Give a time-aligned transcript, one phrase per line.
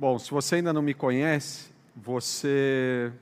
[0.00, 3.12] Bom, se você ainda não me conhece, você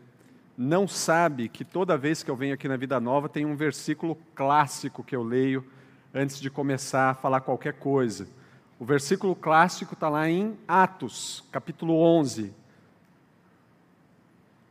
[0.56, 4.16] não sabe que toda vez que eu venho aqui na Vida Nova tem um versículo
[4.32, 5.66] clássico que eu leio
[6.14, 8.28] antes de começar a falar qualquer coisa.
[8.78, 12.54] O versículo clássico está lá em Atos, capítulo 11.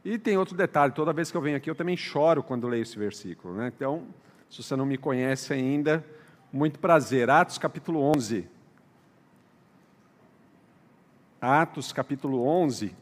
[0.06, 2.84] E tem outro detalhe: toda vez que eu venho aqui eu também choro quando leio
[2.84, 3.54] esse versículo.
[3.54, 3.70] Né?
[3.76, 4.08] Então,
[4.50, 6.06] se você não me conhece ainda,
[6.54, 7.30] muito prazer.
[7.30, 8.48] Atos, capítulo 11.
[11.40, 12.96] Atos capítulo 11.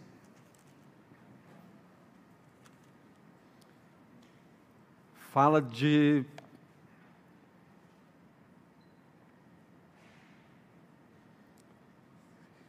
[5.31, 6.25] Fala de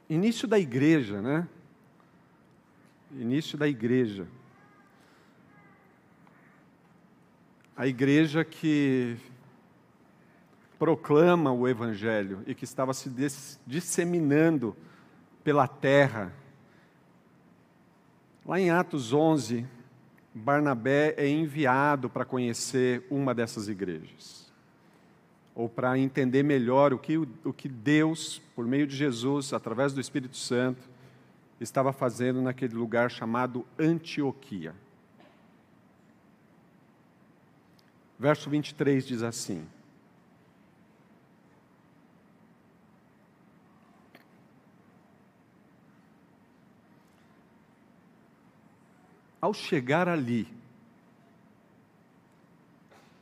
[0.08, 1.48] início da igreja, né?
[3.10, 4.28] Início da igreja.
[7.76, 9.16] A igreja que
[10.78, 13.10] proclama o evangelho e que estava se
[13.66, 14.76] disseminando
[15.46, 16.32] pela terra.
[18.44, 19.64] Lá em Atos 11,
[20.34, 24.52] Barnabé é enviado para conhecer uma dessas igrejas,
[25.54, 30.00] ou para entender melhor o que, o que Deus, por meio de Jesus, através do
[30.00, 30.82] Espírito Santo,
[31.60, 34.74] estava fazendo naquele lugar chamado Antioquia.
[38.18, 39.64] Verso 23 diz assim:
[49.46, 50.48] ao chegar ali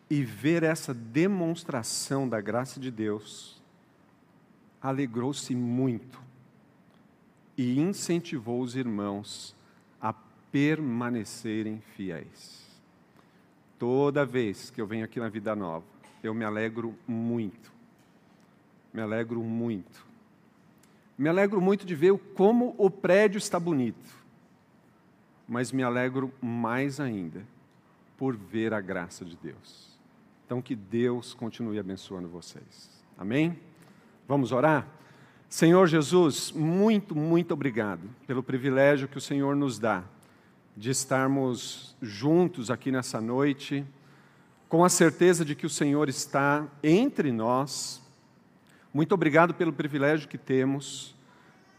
[0.09, 3.63] e ver essa demonstração da graça de Deus,
[4.81, 6.19] alegrou-se muito
[7.59, 9.55] e incentivou os irmãos
[10.01, 10.15] a
[10.51, 12.65] permanecerem fiéis.
[13.79, 15.85] Toda vez que eu venho aqui na Vida Nova,
[16.23, 17.71] eu me alegro muito.
[18.95, 20.07] Me alegro muito.
[21.19, 24.24] Me alegro muito de ver como o prédio está bonito
[25.49, 27.43] mas me alegro mais ainda
[28.17, 29.99] por ver a graça de Deus.
[30.47, 32.91] Então, que Deus continue abençoando vocês.
[33.19, 33.59] Amém?
[34.27, 34.87] Vamos orar?
[35.49, 40.03] Senhor Jesus, muito, muito obrigado pelo privilégio que o Senhor nos dá
[40.77, 43.85] de estarmos juntos aqui nessa noite,
[44.69, 48.03] com a certeza de que o Senhor está entre nós.
[48.93, 51.14] Muito obrigado pelo privilégio que temos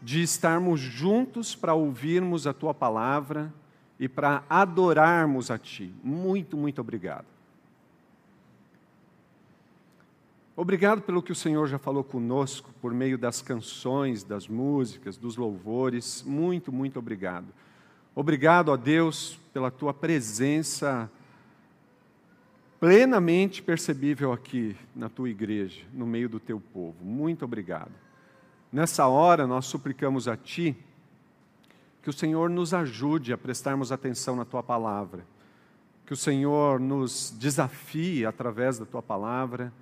[0.00, 3.52] de estarmos juntos para ouvirmos a tua palavra
[3.98, 5.92] e para adorarmos a ti.
[6.02, 7.26] Muito, muito obrigado.
[10.54, 15.36] Obrigado pelo que o Senhor já falou conosco por meio das canções, das músicas, dos
[15.36, 16.22] louvores.
[16.22, 17.48] Muito, muito obrigado.
[18.14, 21.10] Obrigado a Deus pela tua presença
[22.80, 27.04] plenamente percebível aqui na tua igreja, no meio do teu povo.
[27.04, 27.92] Muito obrigado.
[28.72, 30.76] Nessa hora, nós suplicamos a Ti
[32.02, 35.24] que o Senhor nos ajude a prestarmos atenção na Tua palavra,
[36.04, 39.72] que o Senhor nos desafie através da Tua palavra,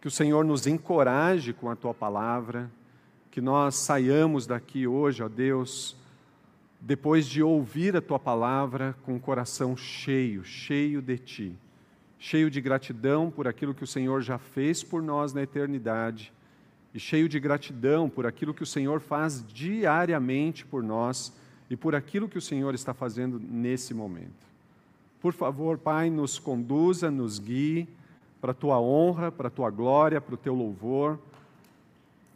[0.00, 2.70] que o Senhor nos encoraje com a Tua palavra,
[3.30, 5.96] que nós saiamos daqui hoje, ó Deus,
[6.80, 11.58] depois de ouvir a Tua palavra, com o coração cheio, cheio de Ti,
[12.18, 16.32] cheio de gratidão por aquilo que o Senhor já fez por nós na eternidade
[16.94, 21.32] e cheio de gratidão por aquilo que o Senhor faz diariamente por nós
[21.68, 24.44] e por aquilo que o Senhor está fazendo nesse momento.
[25.20, 27.88] Por favor, Pai, nos conduza, nos guie
[28.40, 31.18] para a tua honra, para a tua glória, para o teu louvor,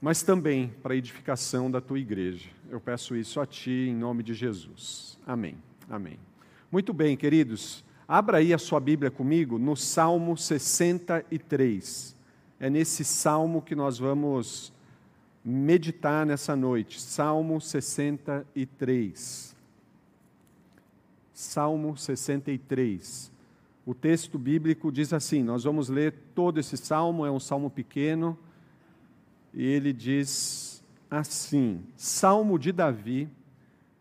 [0.01, 2.49] mas também para a edificação da tua igreja.
[2.69, 5.19] Eu peço isso a ti em nome de Jesus.
[5.27, 5.57] Amém.
[5.89, 6.19] Amém.
[6.73, 7.85] Muito bem, queridos.
[8.09, 12.18] Abra aí a sua Bíblia comigo no Salmo 63
[12.61, 14.73] é nesse salmo que nós vamos
[15.45, 17.01] meditar nessa noite.
[17.01, 19.57] Salmo 63.
[21.33, 23.31] Salmo 63.
[23.87, 28.37] O texto bíblico diz assim: nós vamos ler todo esse salmo, é um salmo pequeno,
[29.55, 33.29] e ele diz assim: Salmo de Davi,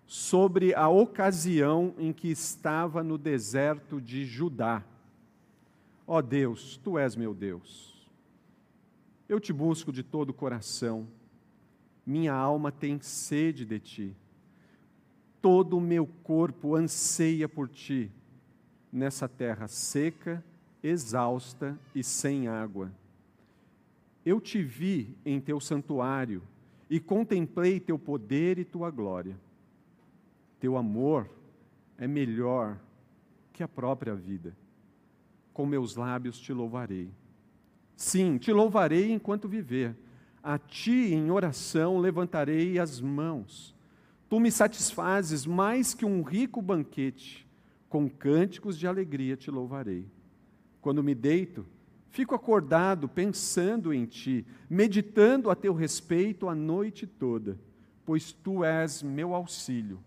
[0.07, 4.83] sobre a ocasião em que estava no deserto de Judá.
[6.07, 7.96] Ó oh Deus, tu és meu Deus
[9.27, 11.07] eu te busco de todo o coração.
[12.05, 14.15] Minha alma tem sede de ti.
[15.41, 18.11] Todo o meu corpo anseia por ti,
[18.91, 20.43] nessa terra seca,
[20.81, 22.91] exausta e sem água.
[24.25, 26.41] Eu te vi em teu santuário
[26.89, 29.37] e contemplei teu poder e tua glória.
[30.59, 31.29] Teu amor
[31.97, 32.79] é melhor
[33.53, 34.55] que a própria vida.
[35.53, 37.09] Com meus lábios te louvarei.
[37.97, 39.95] Sim, te louvarei enquanto viver.
[40.43, 43.75] A ti em oração levantarei as mãos.
[44.29, 47.47] Tu me satisfazes mais que um rico banquete,
[47.89, 50.05] com cânticos de alegria te louvarei.
[50.79, 51.65] Quando me deito,
[52.11, 57.59] fico acordado pensando em ti, meditando a teu respeito a noite toda,
[58.05, 59.99] pois tu és meu auxílio.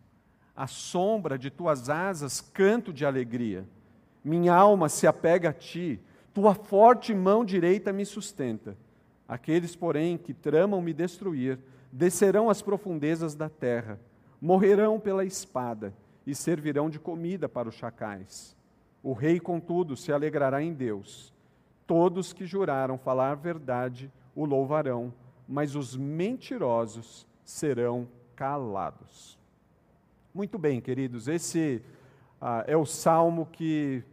[0.54, 3.66] À sombra de tuas asas canto de alegria.
[4.22, 5.98] Minha alma se apega a ti,
[6.32, 8.76] tua forte mão direita me sustenta.
[9.28, 11.58] Aqueles, porém, que tramam me destruir,
[11.92, 13.98] descerão às profundezas da terra
[14.40, 15.92] morrerão pela espada
[16.26, 18.56] e servirão de comida para os chacais.
[19.02, 21.32] O rei, contudo, se alegrará em Deus.
[21.86, 25.12] Todos que juraram falar verdade o louvarão,
[25.46, 29.38] mas os mentirosos serão calados.
[30.32, 31.82] Muito bem, queridos, esse
[32.40, 34.04] ah, é o salmo que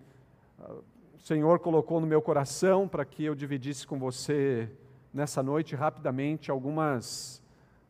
[0.59, 0.75] ah,
[1.17, 4.69] o Senhor colocou no meu coração para que eu dividisse com você
[5.11, 7.41] nessa noite rapidamente algumas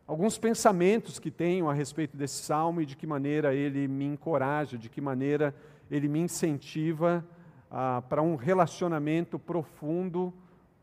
[0.08, 4.78] alguns pensamentos que tenho a respeito desse salmo e de que maneira ele me encoraja,
[4.78, 5.54] de que maneira
[5.92, 7.24] ele me incentiva
[7.70, 10.34] ah, para um relacionamento profundo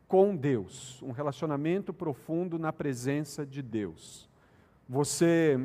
[0.07, 4.29] com Deus, um relacionamento profundo na presença de Deus.
[4.87, 5.59] Você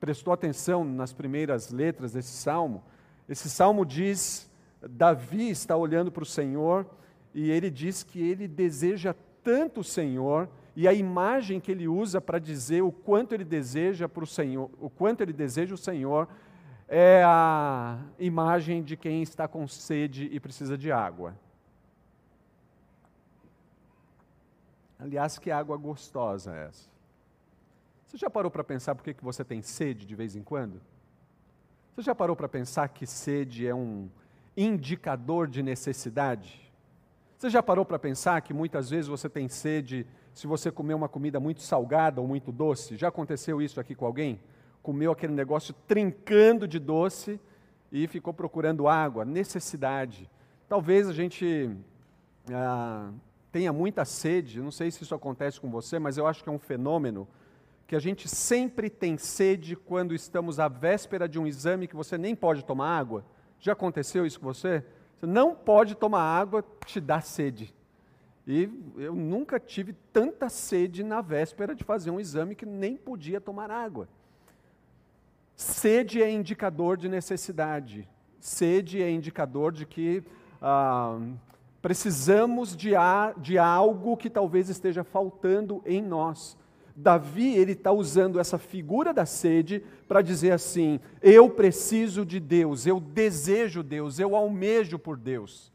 [0.00, 2.82] prestou atenção nas primeiras letras desse salmo?
[3.28, 4.50] Esse salmo diz:
[4.88, 6.86] Davi está olhando para o Senhor
[7.34, 12.20] e ele diz que ele deseja tanto o Senhor e a imagem que ele usa
[12.20, 16.28] para dizer o quanto ele deseja para o Senhor, o quanto ele deseja o Senhor,
[16.88, 21.34] é a imagem de quem está com sede e precisa de água.
[24.98, 26.88] Aliás, que água gostosa é essa?
[28.06, 30.80] Você já parou para pensar por que, você tem sede de vez em quando?
[31.94, 34.08] Você já parou para pensar que sede é um
[34.56, 36.72] indicador de necessidade?
[37.36, 41.08] Você já parou para pensar que muitas vezes você tem sede se você comer uma
[41.08, 42.96] comida muito salgada ou muito doce.
[42.96, 44.40] Já aconteceu isso aqui com alguém?
[44.82, 47.40] Comeu aquele negócio trincando de doce
[47.90, 50.30] e ficou procurando água, necessidade.
[50.68, 51.70] Talvez a gente
[52.50, 53.10] ah,
[53.50, 56.52] tenha muita sede, não sei se isso acontece com você, mas eu acho que é
[56.52, 57.28] um fenômeno
[57.86, 62.16] que a gente sempre tem sede quando estamos à véspera de um exame que você
[62.16, 63.22] nem pode tomar água.
[63.62, 64.84] Já aconteceu isso com você?
[65.16, 67.72] Você não pode tomar água, te dá sede.
[68.44, 73.40] E eu nunca tive tanta sede na véspera de fazer um exame que nem podia
[73.40, 74.08] tomar água.
[75.54, 78.08] Sede é indicador de necessidade.
[78.40, 80.24] Sede é indicador de que
[80.60, 81.20] ah,
[81.80, 86.58] precisamos de, a, de algo que talvez esteja faltando em nós.
[86.94, 92.86] Davi ele está usando essa figura da sede para dizer assim: eu preciso de Deus,
[92.86, 95.72] eu desejo Deus, eu almejo por Deus.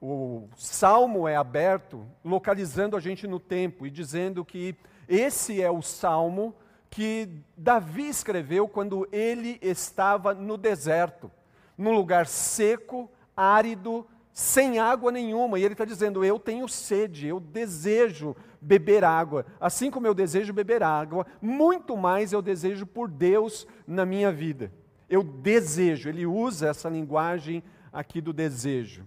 [0.00, 4.74] O salmo é aberto localizando a gente no tempo e dizendo que
[5.06, 6.54] esse é o salmo
[6.88, 11.30] que Davi escreveu quando ele estava no deserto,
[11.76, 14.06] num lugar seco, árido,
[14.40, 15.58] sem água nenhuma.
[15.58, 19.44] E ele está dizendo: Eu tenho sede, eu desejo beber água.
[19.60, 24.72] Assim como eu desejo beber água, muito mais eu desejo por Deus na minha vida.
[25.10, 29.06] Eu desejo, ele usa essa linguagem aqui do desejo.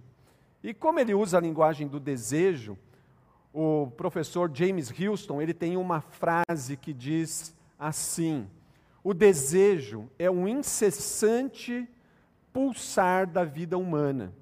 [0.62, 2.78] E como ele usa a linguagem do desejo,
[3.52, 8.46] o professor James Houston, ele tem uma frase que diz assim:
[9.02, 11.88] O desejo é um incessante
[12.52, 14.32] pulsar da vida humana.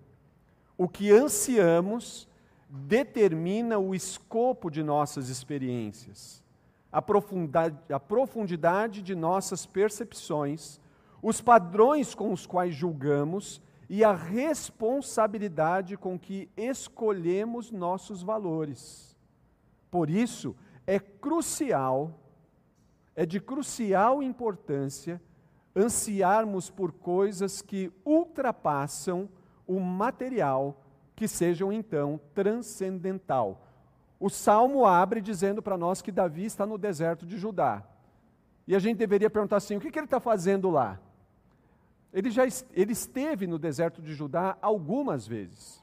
[0.83, 2.27] O que ansiamos
[2.69, 6.43] determina o escopo de nossas experiências,
[6.91, 10.81] a profundidade, a profundidade de nossas percepções,
[11.23, 19.17] os padrões com os quais julgamos e a responsabilidade com que escolhemos nossos valores.
[19.89, 22.19] Por isso, é crucial,
[23.15, 25.23] é de crucial importância
[25.77, 29.29] ansiarmos por coisas que ultrapassam
[29.67, 30.81] o material,
[31.15, 33.67] que sejam então transcendental.
[34.19, 37.83] O salmo abre dizendo para nós que Davi está no deserto de Judá.
[38.67, 41.01] E a gente deveria perguntar assim: o que, que ele está fazendo lá?
[42.13, 45.83] Ele já ele esteve no deserto de Judá algumas vezes.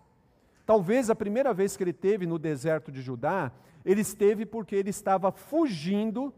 [0.66, 3.52] Talvez a primeira vez que ele esteve no deserto de Judá,
[3.84, 6.34] ele esteve porque ele estava fugindo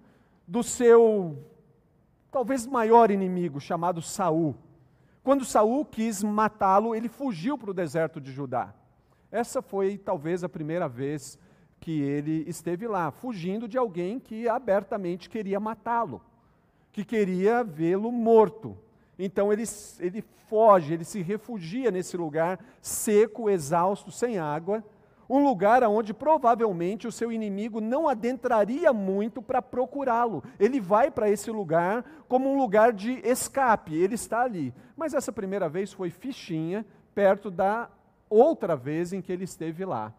[0.47, 1.37] do seu
[2.31, 4.55] talvez maior inimigo, chamado Saul.
[5.23, 8.73] Quando Saul quis matá-lo, ele fugiu para o deserto de Judá.
[9.31, 11.37] Essa foi talvez a primeira vez
[11.79, 16.21] que ele esteve lá, fugindo de alguém que abertamente queria matá-lo,
[16.91, 18.77] que queria vê-lo morto.
[19.17, 19.63] Então ele,
[19.99, 24.83] ele foge, ele se refugia nesse lugar seco, exausto, sem água.
[25.31, 30.43] Um lugar onde provavelmente o seu inimigo não adentraria muito para procurá-lo.
[30.59, 34.73] Ele vai para esse lugar como um lugar de escape, ele está ali.
[34.93, 36.85] Mas essa primeira vez foi fichinha,
[37.15, 37.89] perto da
[38.29, 40.13] outra vez em que ele esteve lá.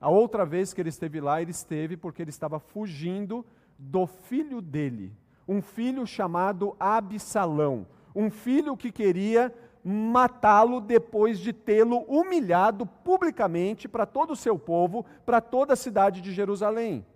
[0.00, 3.46] A outra vez que ele esteve lá, ele esteve porque ele estava fugindo
[3.78, 5.12] do filho dele,
[5.46, 9.54] um filho chamado Absalão, um filho que queria
[9.88, 16.20] matá-lo depois de tê-lo humilhado publicamente para todo o seu povo, para toda a cidade
[16.20, 17.06] de Jerusalém.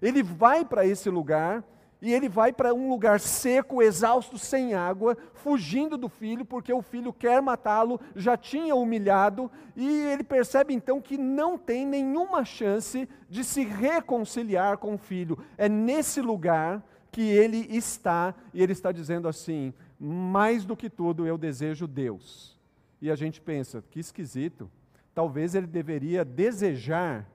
[0.00, 1.62] Ele vai para esse lugar
[2.00, 6.80] e ele vai para um lugar seco, exausto, sem água, fugindo do filho, porque o
[6.80, 13.06] filho quer matá-lo, já tinha humilhado, e ele percebe então que não tem nenhuma chance
[13.28, 15.38] de se reconciliar com o filho.
[15.58, 19.72] É nesse lugar que ele está, e ele está dizendo assim:
[20.04, 22.58] mais do que tudo eu desejo Deus.
[23.00, 24.70] E a gente pensa, que esquisito.
[25.14, 27.26] Talvez ele deveria desejar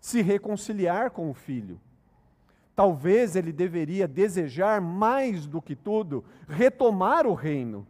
[0.00, 1.78] se reconciliar com o filho.
[2.74, 7.86] Talvez ele deveria desejar mais do que tudo retomar o reino.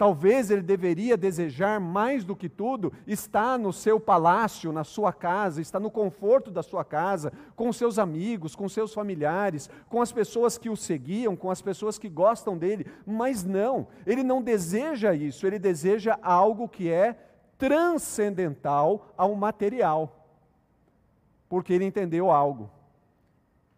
[0.00, 5.60] Talvez ele deveria desejar mais do que tudo estar no seu palácio, na sua casa,
[5.60, 10.56] estar no conforto da sua casa, com seus amigos, com seus familiares, com as pessoas
[10.56, 12.86] que o seguiam, com as pessoas que gostam dele.
[13.04, 17.18] Mas não, ele não deseja isso, ele deseja algo que é
[17.58, 20.26] transcendental ao material.
[21.46, 22.70] Porque ele entendeu algo.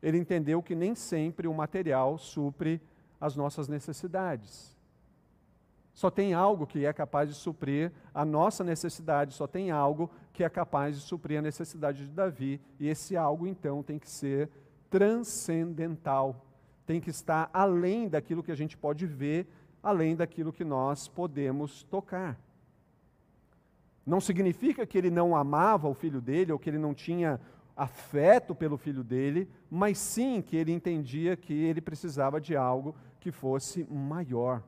[0.00, 2.80] Ele entendeu que nem sempre o material supre
[3.20, 4.71] as nossas necessidades.
[5.94, 10.42] Só tem algo que é capaz de suprir a nossa necessidade, só tem algo que
[10.42, 14.48] é capaz de suprir a necessidade de Davi, e esse algo então tem que ser
[14.88, 16.46] transcendental,
[16.86, 19.46] tem que estar além daquilo que a gente pode ver,
[19.82, 22.38] além daquilo que nós podemos tocar.
[24.04, 27.38] Não significa que ele não amava o filho dele ou que ele não tinha
[27.76, 33.30] afeto pelo filho dele, mas sim que ele entendia que ele precisava de algo que
[33.30, 34.62] fosse maior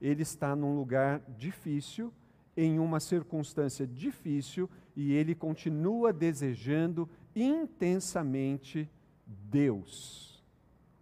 [0.00, 2.12] ele está num lugar difícil,
[2.56, 8.88] em uma circunstância difícil, e ele continua desejando intensamente
[9.26, 10.42] Deus.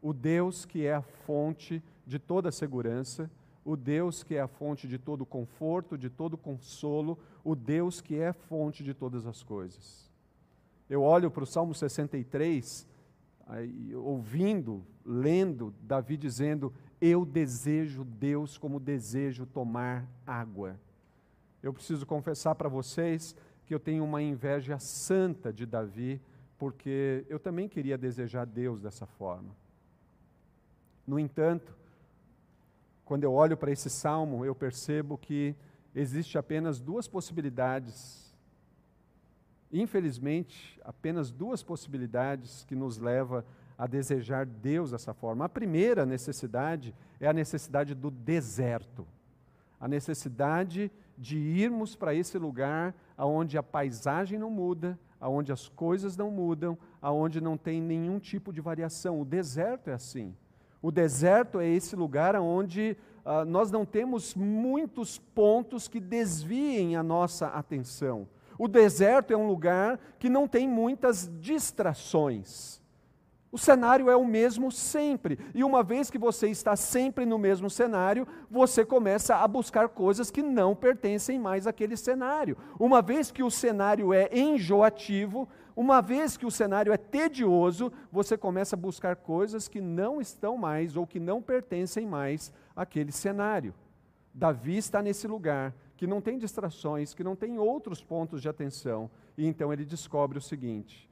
[0.02, 3.30] O Deus que é a fonte de toda segurança,
[3.64, 8.16] o Deus que é a fonte de todo conforto, de todo consolo, o Deus que
[8.16, 10.10] é a fonte de todas as coisas.
[10.88, 12.86] Eu olho para o Salmo 63,
[13.46, 16.72] aí, ouvindo, lendo, Davi dizendo:
[17.06, 20.80] eu desejo Deus como desejo tomar água.
[21.62, 26.18] Eu preciso confessar para vocês que eu tenho uma inveja santa de Davi,
[26.58, 29.54] porque eu também queria desejar Deus dessa forma.
[31.06, 31.76] No entanto,
[33.04, 35.54] quando eu olho para esse salmo, eu percebo que
[35.94, 38.34] existe apenas duas possibilidades.
[39.70, 43.44] Infelizmente, apenas duas possibilidades que nos leva a
[43.86, 45.44] desejar Deus dessa forma.
[45.44, 49.06] A primeira necessidade é a necessidade do deserto,
[49.80, 56.16] a necessidade de irmos para esse lugar aonde a paisagem não muda, aonde as coisas
[56.16, 59.20] não mudam, aonde não tem nenhum tipo de variação.
[59.20, 60.34] O deserto é assim.
[60.82, 67.02] O deserto é esse lugar onde uh, nós não temos muitos pontos que desviem a
[67.02, 68.28] nossa atenção.
[68.58, 72.83] O deserto é um lugar que não tem muitas distrações.
[73.54, 75.38] O cenário é o mesmo sempre.
[75.54, 80.28] E uma vez que você está sempre no mesmo cenário, você começa a buscar coisas
[80.28, 82.56] que não pertencem mais àquele cenário.
[82.80, 88.36] Uma vez que o cenário é enjoativo, uma vez que o cenário é tedioso, você
[88.36, 93.72] começa a buscar coisas que não estão mais ou que não pertencem mais àquele cenário.
[94.34, 99.08] Davi está nesse lugar que não tem distrações, que não tem outros pontos de atenção,
[99.38, 101.08] e então ele descobre o seguinte: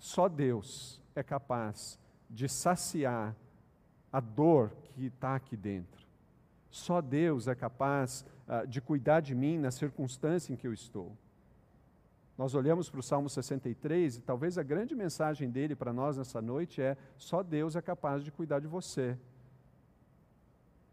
[0.00, 3.34] só Deus é capaz de saciar
[4.12, 6.04] a dor que está aqui dentro.
[6.70, 11.16] Só Deus é capaz uh, de cuidar de mim na circunstância em que eu estou.
[12.36, 16.42] Nós olhamos para o Salmo 63 e talvez a grande mensagem dele para nós nessa
[16.42, 19.16] noite é: só Deus é capaz de cuidar de você,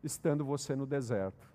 [0.03, 1.51] estando você no deserto.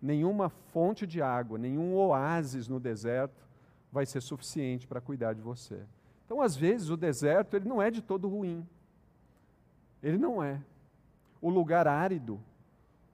[0.00, 3.48] Nenhuma fonte de água, nenhum oásis no deserto
[3.90, 5.82] vai ser suficiente para cuidar de você.
[6.28, 8.68] Então, às vezes, o deserto ele não é de todo ruim.
[10.02, 10.60] Ele não é.
[11.40, 12.38] O lugar árido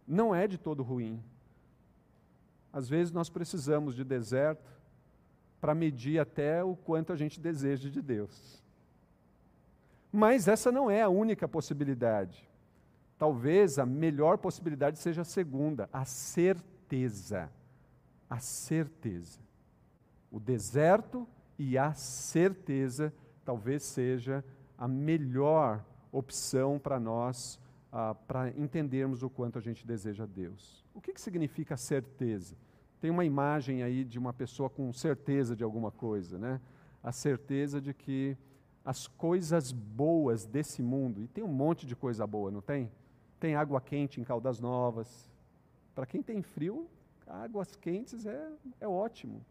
[0.04, 1.22] não é de todo ruim.
[2.72, 4.68] Às vezes nós precisamos de deserto
[5.60, 8.60] para medir até o quanto a gente deseja de Deus.
[10.10, 12.50] Mas essa não é a única possibilidade.
[13.16, 17.48] Talvez a melhor possibilidade seja a segunda, a certeza.
[18.28, 19.38] A certeza.
[20.32, 23.12] O deserto e a certeza
[23.44, 24.44] talvez seja
[24.76, 27.60] a melhor opção para nós,
[27.92, 30.84] ah, para entendermos o quanto a gente deseja Deus.
[30.94, 32.56] O que, que significa certeza?
[33.00, 36.60] Tem uma imagem aí de uma pessoa com certeza de alguma coisa, né?
[37.02, 38.36] A certeza de que
[38.84, 42.90] as coisas boas desse mundo, e tem um monte de coisa boa, não tem?
[43.38, 45.30] Tem água quente em Caldas Novas.
[45.94, 46.88] Para quem tem frio,
[47.26, 49.44] águas quentes é, é ótimo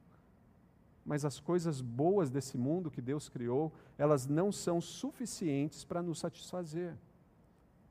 [1.06, 6.20] mas as coisas boas desse mundo que Deus criou, elas não são suficientes para nos
[6.20, 6.96] satisfazer.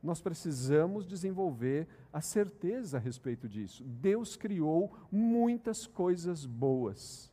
[0.02, 3.84] Nós precisamos desenvolver a certeza a respeito disso.
[3.84, 7.31] Deus criou muitas coisas boas.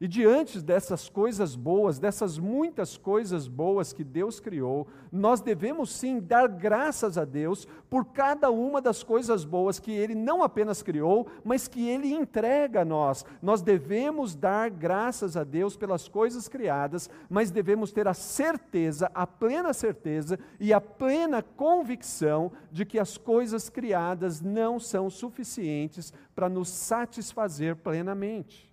[0.00, 6.18] E diante dessas coisas boas, dessas muitas coisas boas que Deus criou, nós devemos sim
[6.18, 11.26] dar graças a Deus por cada uma das coisas boas que Ele não apenas criou,
[11.44, 13.26] mas que Ele entrega a nós.
[13.42, 19.26] Nós devemos dar graças a Deus pelas coisas criadas, mas devemos ter a certeza, a
[19.26, 26.48] plena certeza e a plena convicção de que as coisas criadas não são suficientes para
[26.48, 28.69] nos satisfazer plenamente.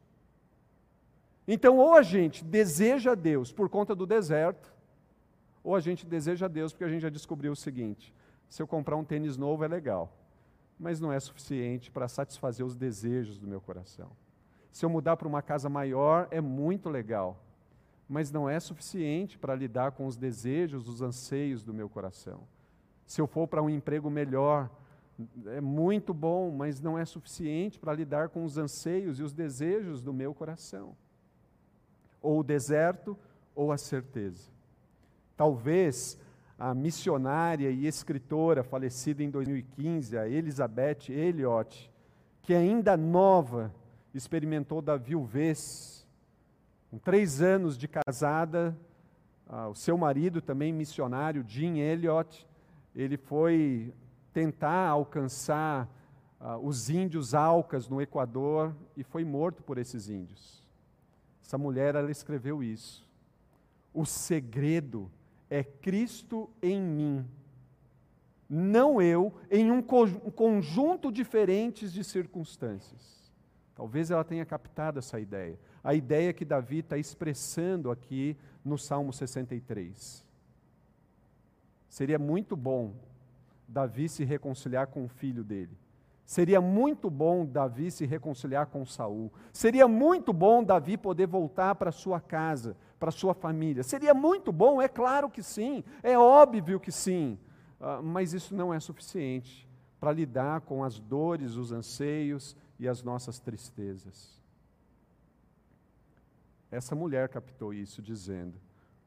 [1.47, 4.75] Então, ou a gente deseja Deus por conta do deserto,
[5.63, 8.13] ou a gente deseja Deus porque a gente já descobriu o seguinte:
[8.49, 10.11] se eu comprar um tênis novo é legal,
[10.77, 14.11] mas não é suficiente para satisfazer os desejos do meu coração.
[14.73, 17.41] Se eu mudar para uma casa maior é muito legal,
[18.09, 22.41] mas não é suficiente para lidar com os desejos, os anseios do meu coração.
[23.05, 24.69] Se eu for para um emprego melhor,
[25.45, 30.01] é muito bom, mas não é suficiente para lidar com os anseios e os desejos
[30.01, 30.95] do meu coração
[32.27, 33.17] ou o deserto,
[33.55, 34.51] ou a certeza.
[35.37, 36.19] Talvez
[36.59, 41.89] a missionária e escritora falecida em 2015, a Elizabeth Elliot,
[42.41, 43.73] que ainda nova
[44.13, 46.05] experimentou da viuvez,
[46.91, 48.77] com três anos de casada,
[49.47, 52.45] ah, o seu marido também missionário, Jim Elliot,
[52.93, 53.93] ele foi
[54.33, 55.87] tentar alcançar
[56.41, 60.66] ah, os índios Alcas no Equador e foi morto por esses índios.
[61.47, 63.07] Essa mulher, ela escreveu isso.
[63.93, 65.09] O segredo
[65.49, 67.25] é Cristo em mim,
[68.49, 73.31] não eu em um conjunto diferente de circunstâncias.
[73.73, 75.57] Talvez ela tenha captado essa ideia.
[75.81, 80.25] A ideia que Davi está expressando aqui no Salmo 63.
[81.87, 82.93] Seria muito bom
[83.65, 85.77] Davi se reconciliar com o filho dele.
[86.27, 89.31] Seria muito bom Davi se reconciliar com Saul.
[89.53, 93.81] Seria muito bom Davi poder voltar para sua casa, para sua família.
[93.81, 97.39] Seria muito bom, é claro que sim, é óbvio que sim.
[97.79, 99.65] Uh, mas isso não é suficiente
[100.01, 104.37] para lidar com as dores, os anseios e as nossas tristezas.
[106.69, 108.59] Essa mulher captou isso dizendo: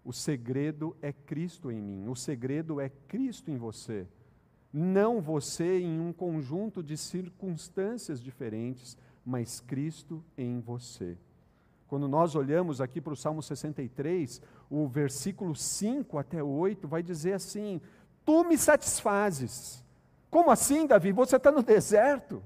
[0.03, 4.09] o segredo é Cristo em mim, o segredo é Cristo em você
[4.73, 11.19] não você em um conjunto de circunstâncias diferentes, mas Cristo em você.
[11.89, 17.33] Quando nós olhamos aqui para o Salmo 63, o versículo 5 até 8 vai dizer
[17.33, 17.81] assim:
[18.25, 19.85] Tu me satisfazes.
[20.31, 21.11] Como assim, Davi?
[21.11, 22.41] Você está no deserto.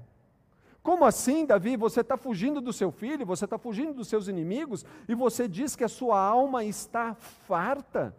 [0.81, 1.77] Como assim, Davi?
[1.77, 5.75] Você está fugindo do seu filho, você está fugindo dos seus inimigos e você diz
[5.75, 8.15] que a sua alma está farta.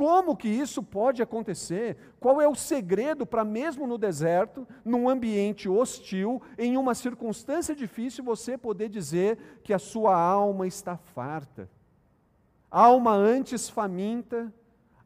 [0.00, 1.94] Como que isso pode acontecer?
[2.18, 8.24] Qual é o segredo para, mesmo no deserto, num ambiente hostil, em uma circunstância difícil,
[8.24, 11.68] você poder dizer que a sua alma está farta?
[12.70, 14.50] Alma antes faminta,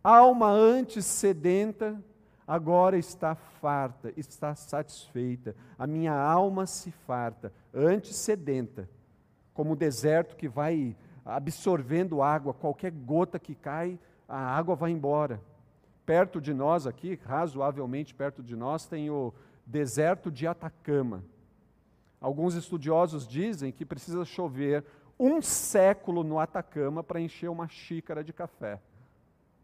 [0.01, 2.01] alma antes sedenta,
[2.47, 5.57] agora está farta, está satisfeita.
[5.77, 8.89] A minha alma se farta, antes sedenta,
[9.53, 15.41] como o deserto que vai absorvendo água, qualquer gota que cai a água vai embora.
[16.05, 19.33] Perto de nós aqui, razoavelmente perto de nós, tem o
[19.67, 21.25] deserto de Atacama.
[22.21, 24.85] Alguns estudiosos dizem que precisa chover
[25.19, 28.81] um século no Atacama para encher uma xícara de café.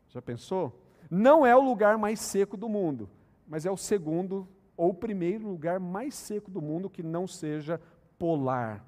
[0.08, 0.80] Já pensou?
[1.10, 3.08] Não é o lugar mais seco do mundo,
[3.46, 7.80] mas é o segundo ou o primeiro lugar mais seco do mundo que não seja
[8.18, 8.84] polar.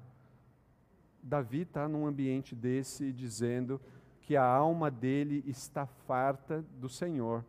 [1.21, 3.79] Davi está num ambiente desse dizendo
[4.23, 7.43] que a alma dele está farta do Senhor.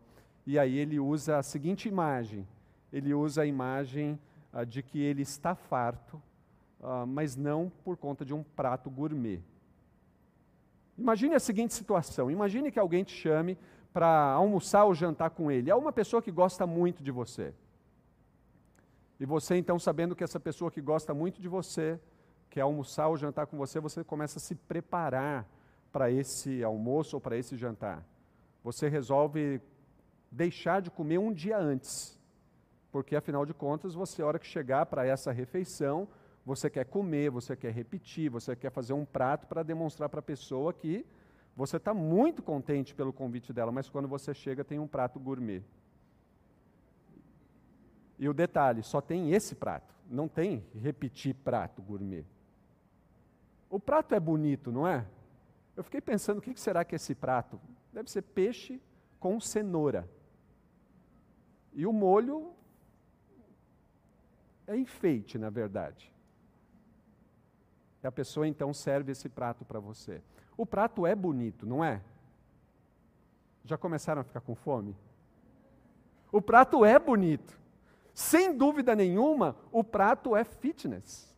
[0.46, 2.46] E aí ele usa a seguinte imagem:
[2.92, 4.18] ele usa a imagem
[4.52, 6.20] ah, de que ele está farto,
[6.82, 9.40] ah, mas não por conta de um prato gourmet.
[10.98, 13.56] Imagine a seguinte situação: imagine que alguém te chame
[13.92, 15.70] para almoçar ou jantar com ele.
[15.70, 17.54] É uma pessoa que gosta muito de você.
[19.20, 22.00] E você, então, sabendo que essa pessoa que gosta muito de você
[22.50, 25.46] quer almoçar ou jantar com você, você começa a se preparar
[25.94, 28.04] para esse almoço ou para esse jantar.
[28.64, 29.60] Você resolve
[30.28, 32.18] deixar de comer um dia antes,
[32.90, 36.08] porque afinal de contas, você, a hora que chegar para essa refeição,
[36.44, 40.22] você quer comer, você quer repetir, você quer fazer um prato para demonstrar para a
[40.22, 41.06] pessoa que
[41.56, 45.62] você está muito contente pelo convite dela, mas quando você chega tem um prato gourmet.
[48.18, 52.24] E o detalhe, só tem esse prato, não tem repetir prato gourmet.
[53.70, 55.06] O prato é bonito, não é?
[55.76, 57.60] Eu fiquei pensando, o que será que é esse prato?
[57.92, 58.80] Deve ser peixe
[59.18, 60.08] com cenoura.
[61.72, 62.52] E o molho
[64.66, 66.12] é enfeite, na verdade.
[68.02, 70.22] E a pessoa então serve esse prato para você.
[70.56, 72.02] O prato é bonito, não é?
[73.64, 74.96] Já começaram a ficar com fome?
[76.30, 77.58] O prato é bonito.
[78.12, 81.34] Sem dúvida nenhuma, o prato é fitness.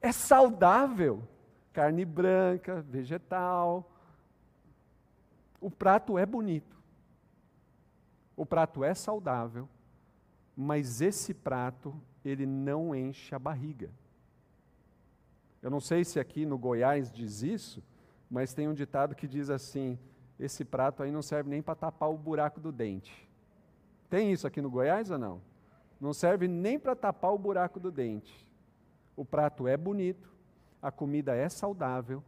[0.00, 1.22] É saudável.
[1.76, 3.86] Carne branca, vegetal.
[5.60, 6.74] O prato é bonito.
[8.34, 9.68] O prato é saudável,
[10.56, 13.90] mas esse prato, ele não enche a barriga.
[15.60, 17.82] Eu não sei se aqui no Goiás diz isso,
[18.30, 19.98] mas tem um ditado que diz assim:
[20.40, 23.28] esse prato aí não serve nem para tapar o buraco do dente.
[24.08, 25.42] Tem isso aqui no Goiás ou não?
[26.00, 28.48] Não serve nem para tapar o buraco do dente.
[29.14, 30.35] O prato é bonito,
[30.86, 32.22] a comida é saudável,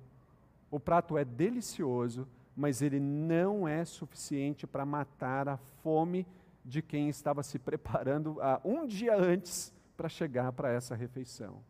[0.68, 6.26] o prato é delicioso, mas ele não é suficiente para matar a fome
[6.64, 11.62] de quem estava se preparando um dia antes para chegar para essa refeição.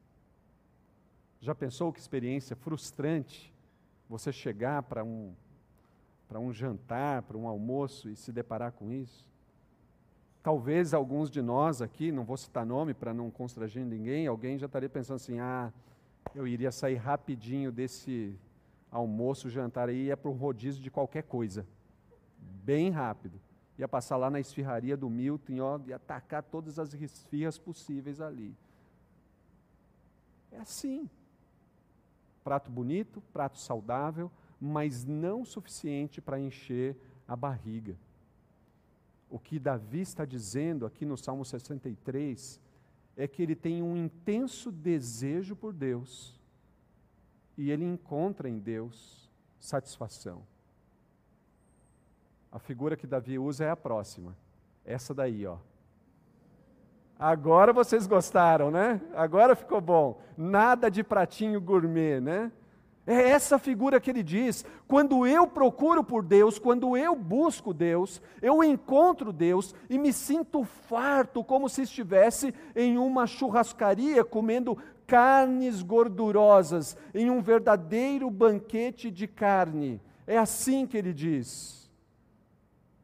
[1.41, 3.55] Já pensou que experiência frustrante
[4.09, 5.35] você chegar para um,
[6.27, 9.29] para um jantar, para um almoço e se deparar com isso?
[10.43, 14.65] Talvez alguns de nós aqui, não vou citar nome para não constranger ninguém, alguém já
[14.65, 15.71] estaria pensando assim: ah,
[16.35, 18.39] eu iria sair rapidinho desse
[18.91, 21.67] almoço, jantar aí, ia para um rodízio de qualquer coisa.
[22.65, 23.41] Bem rápido.
[23.79, 28.55] Ia passar lá na esfirraria do Milton, ó, e atacar todas as esfirras possíveis ali.
[30.51, 31.09] É assim
[32.49, 36.97] prato bonito, prato saudável, mas não suficiente para encher
[37.29, 37.95] a barriga.
[39.29, 42.59] O que Davi está dizendo aqui no Salmo 63
[43.19, 46.41] é que ele tem um intenso desejo por Deus
[47.57, 49.29] e ele encontra em Deus
[49.59, 50.47] satisfação.
[52.51, 54.37] A figura que Davi usa é a próxima.
[54.85, 55.59] Essa daí, ó.
[57.19, 59.01] Agora vocês gostaram, né?
[59.17, 60.23] Agora ficou bom.
[60.37, 62.53] Nada de pratinho gourmet, né?
[63.11, 64.67] É essa figura que ele diz.
[64.87, 70.63] Quando eu procuro por Deus, quando eu busco Deus, eu encontro Deus e me sinto
[70.63, 79.27] farto, como se estivesse em uma churrascaria comendo carnes gordurosas, em um verdadeiro banquete de
[79.27, 80.03] carne.
[80.27, 81.91] É assim que ele diz.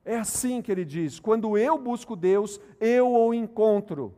[0.05, 4.15] É assim que ele diz: quando eu busco Deus, eu o encontro.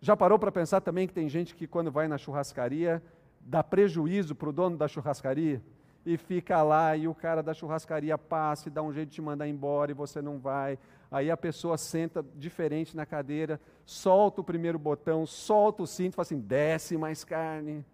[0.00, 3.02] Já parou para pensar também que tem gente que, quando vai na churrascaria,
[3.50, 5.60] dá prejuízo para o dono da churrascaria?
[6.06, 9.20] E fica lá, e o cara da churrascaria passa e dá um jeito de te
[9.20, 10.78] mandar embora e você não vai.
[11.10, 16.22] Aí a pessoa senta diferente na cadeira, solta o primeiro botão, solta o cinto, fala
[16.22, 17.84] assim: desce mais carne.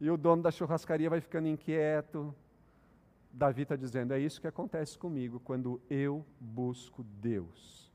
[0.00, 2.34] E o dono da churrascaria vai ficando inquieto.
[3.32, 7.90] Davi está dizendo: é isso que acontece comigo quando eu busco Deus.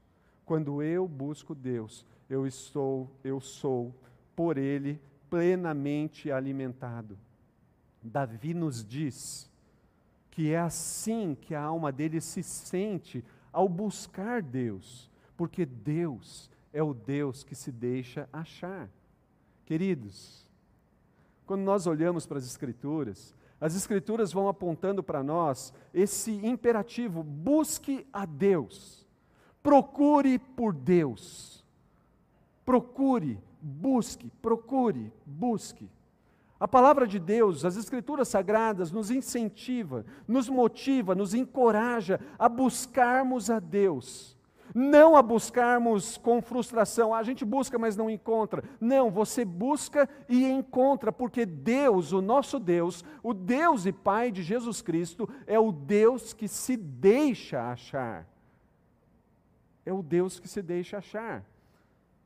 [0.45, 3.93] Quando eu busco Deus, eu estou, eu sou
[4.35, 7.17] por Ele plenamente alimentado.
[8.01, 9.49] Davi nos diz
[10.31, 16.83] que é assim que a alma dele se sente ao buscar Deus, porque Deus é
[16.83, 18.89] o Deus que se deixa achar.
[19.65, 20.45] Queridos,
[21.45, 28.05] quando nós olhamos para as Escrituras, as Escrituras vão apontando para nós esse imperativo: busque
[28.11, 29.07] a Deus,
[29.63, 31.63] procure por Deus.
[32.65, 35.89] Procure, busque, procure, busque.
[36.59, 43.49] A palavra de Deus, as Escrituras sagradas, nos incentiva, nos motiva, nos encoraja a buscarmos
[43.49, 44.35] a Deus
[44.73, 48.61] não a buscarmos com frustração, a gente busca, mas não encontra.
[48.79, 54.43] Não, você busca e encontra, porque Deus, o nosso Deus, o Deus e Pai de
[54.43, 58.27] Jesus Cristo, é o Deus que se deixa achar.
[59.85, 61.45] É o Deus que se deixa achar.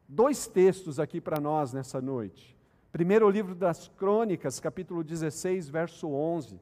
[0.10, 2.58] Dois textos aqui para nós nessa noite.
[2.92, 6.60] Primeiro, o livro das Crônicas, capítulo 16, verso 11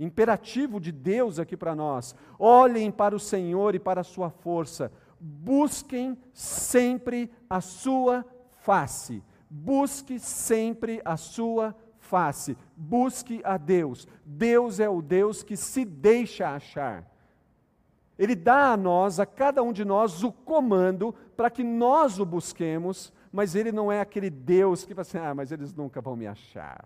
[0.00, 2.14] imperativo de Deus aqui para nós.
[2.38, 8.24] Olhem para o Senhor e para a sua força, busquem sempre a sua
[8.60, 12.56] face, Busque sempre a sua face.
[12.76, 14.06] Busque a Deus.
[14.24, 17.04] Deus é o Deus que se deixa achar.
[18.18, 22.26] Ele dá a nós, a cada um de nós, o comando para que nós o
[22.26, 26.16] busquemos, mas ele não é aquele Deus que fala assim: ah, mas eles nunca vão
[26.16, 26.84] me achar.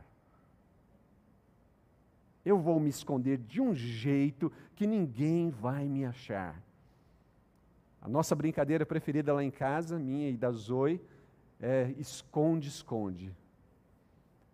[2.44, 6.60] Eu vou me esconder de um jeito que ninguém vai me achar.
[8.02, 11.00] A nossa brincadeira preferida lá em casa, minha e da Zoe,
[11.60, 13.32] é esconde, esconde.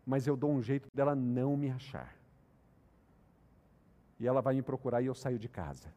[0.06, 2.14] Mas eu dou um jeito dela não me achar.
[4.20, 5.88] E ela vai me procurar e eu saio de casa.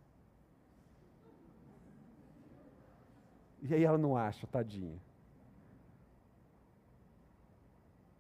[3.62, 5.00] E aí ela não acha, tadinha.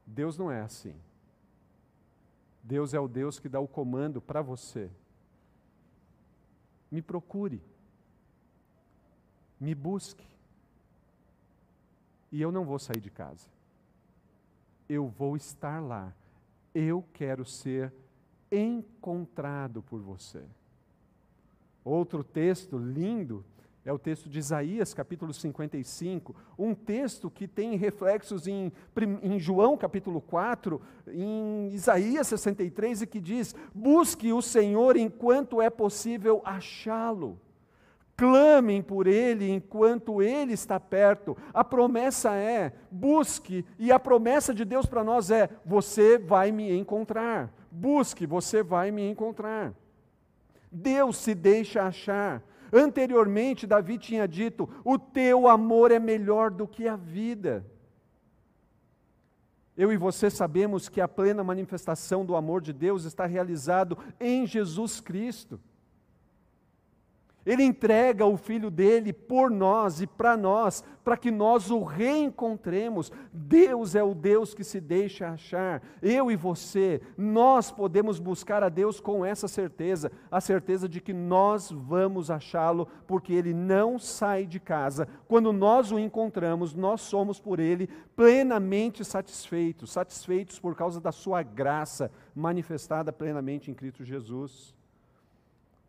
[0.06, 0.95] Deus não é assim.
[2.63, 4.89] Deus é o Deus que dá o comando para você.
[6.91, 7.62] Me procure.
[9.60, 10.25] Me busque.
[12.32, 13.47] E eu não vou sair de casa.
[14.88, 16.13] Eu vou estar lá.
[16.73, 17.91] Eu quero ser
[18.51, 20.43] encontrado por você.
[21.84, 23.43] Outro texto lindo
[23.84, 28.72] é o texto de Isaías, capítulo 55, um texto que tem reflexos em,
[29.24, 35.70] em, João, capítulo 4, em Isaías 63, e que diz: Busque o Senhor enquanto é
[35.70, 37.39] possível achá-lo.
[38.15, 41.36] Clamem por Ele enquanto Ele está perto.
[41.52, 46.72] A promessa é: busque, e a promessa de Deus para nós é: você vai me
[46.72, 47.52] encontrar.
[47.72, 49.74] Busque, você vai me encontrar.
[50.72, 52.44] Deus se deixa achar.
[52.71, 57.65] Anteriormente, Davi tinha dito: O teu amor é melhor do que a vida.
[59.75, 64.45] Eu e você sabemos que a plena manifestação do amor de Deus está realizado em
[64.45, 65.60] Jesus Cristo.
[67.43, 73.12] Ele entrega o filho dele por nós e para nós, para que nós o reencontremos.
[73.34, 75.82] Deus é o Deus que se deixa achar.
[76.01, 81.13] Eu e você, nós podemos buscar a Deus com essa certeza, a certeza de que
[81.13, 85.08] nós vamos achá-lo, porque ele não sai de casa.
[85.27, 91.41] Quando nós o encontramos, nós somos por ele plenamente satisfeitos, satisfeitos por causa da sua
[91.41, 94.80] graça manifestada plenamente em Cristo Jesus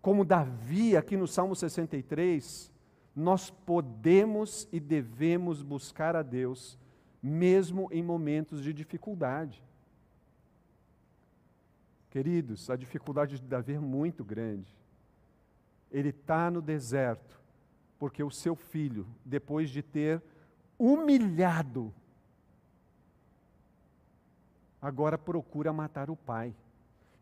[0.02, 2.72] como Davi, aqui no Salmo 63,
[3.14, 6.76] nós podemos e devemos buscar a Deus,
[7.22, 9.62] mesmo em momentos de dificuldade.
[12.10, 14.76] Queridos, a dificuldade de Davi é muito grande.
[15.88, 17.40] Ele está no deserto,
[17.96, 20.20] porque o seu filho, depois de ter
[20.76, 21.94] humilhado,
[24.80, 26.52] agora procura matar o pai.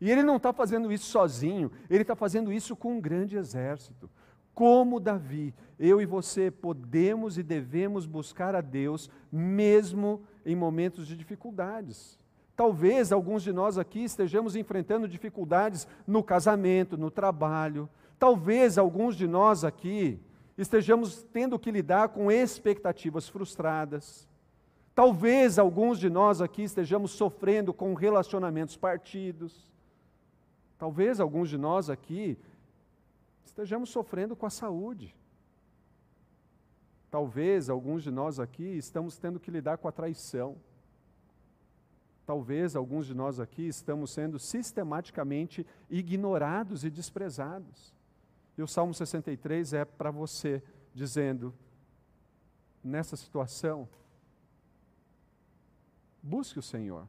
[0.01, 4.09] E ele não está fazendo isso sozinho, ele está fazendo isso com um grande exército.
[4.51, 11.15] Como Davi, eu e você podemos e devemos buscar a Deus, mesmo em momentos de
[11.15, 12.19] dificuldades.
[12.55, 17.87] Talvez alguns de nós aqui estejamos enfrentando dificuldades no casamento, no trabalho.
[18.19, 20.19] Talvez alguns de nós aqui
[20.57, 24.27] estejamos tendo que lidar com expectativas frustradas.
[24.93, 29.70] Talvez alguns de nós aqui estejamos sofrendo com relacionamentos partidos.
[30.81, 32.35] Talvez alguns de nós aqui
[33.45, 35.15] estejamos sofrendo com a saúde.
[37.11, 40.57] Talvez alguns de nós aqui estamos tendo que lidar com a traição.
[42.25, 47.93] Talvez alguns de nós aqui estamos sendo sistematicamente ignorados e desprezados.
[48.57, 50.63] E o Salmo 63 é para você,
[50.95, 51.53] dizendo:
[52.83, 53.87] nessa situação,
[56.23, 57.07] busque o Senhor,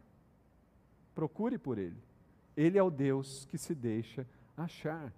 [1.14, 2.11] procure por Ele.
[2.56, 5.12] Ele é o Deus que se deixa achar.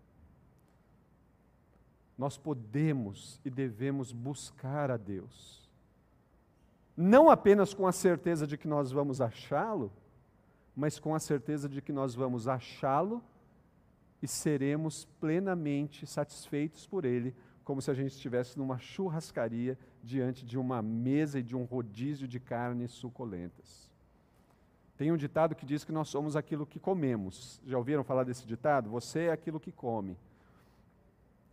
[2.17, 5.69] Nós podemos e devemos buscar a Deus.
[6.97, 9.93] Não apenas com a certeza de que nós vamos achá-lo,
[10.77, 13.23] mas com a certeza de que nós vamos achá-lo
[14.23, 20.57] e seremos plenamente satisfeitos por ele, como se a gente estivesse numa churrascaria diante de
[20.57, 23.94] uma mesa e de um rodízio de carnes suculentas.
[24.97, 27.61] Tem um ditado que diz que nós somos aquilo que comemos.
[27.67, 28.91] Já ouviram falar desse ditado?
[28.91, 30.17] Você é aquilo que come.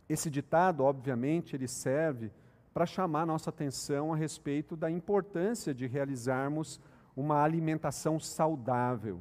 [0.08, 2.30] Esse ditado, obviamente, ele serve
[2.72, 6.80] para chamar nossa atenção a respeito da importância de realizarmos
[7.16, 9.20] uma alimentação saudável.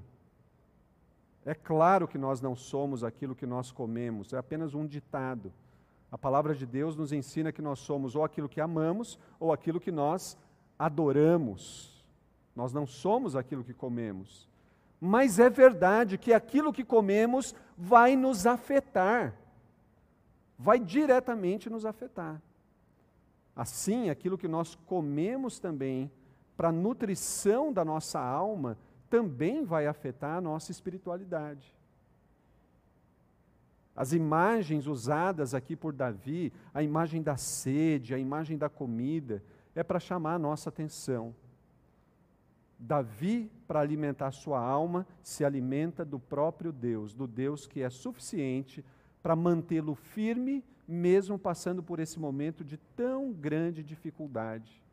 [1.46, 5.52] É claro que nós não somos aquilo que nós comemos, é apenas um ditado.
[6.12, 9.80] A palavra de Deus nos ensina que nós somos ou aquilo que amamos ou aquilo
[9.80, 10.38] que nós
[10.78, 12.01] adoramos.
[12.56, 14.48] Nós não somos aquilo que comemos.
[15.00, 19.34] Mas é verdade que aquilo que comemos vai nos afetar.
[20.58, 22.42] Vai diretamente nos afetar.
[23.56, 26.12] Assim, aquilo que nós comemos também
[26.56, 28.78] para a nutrição da nossa alma,
[29.10, 31.76] também vai afetar a nossa espiritualidade.
[33.96, 39.44] As imagens usadas aqui por Davi, a imagem da sede, a imagem da comida,
[39.76, 41.36] é para chamar a nossa atenção.
[42.82, 48.84] Davi, para alimentar sua alma, se alimenta do próprio Deus, do Deus que é suficiente
[49.22, 54.84] para mantê-lo firme, mesmo passando por esse momento de tão grande dificuldade.